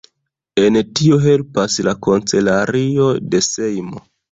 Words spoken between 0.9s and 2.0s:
tio helpas la